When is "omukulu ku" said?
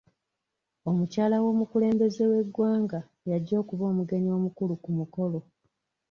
4.37-4.89